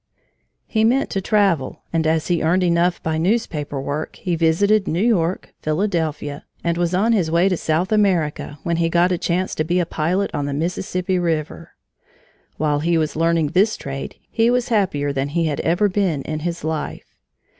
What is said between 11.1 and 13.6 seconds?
River. While he was learning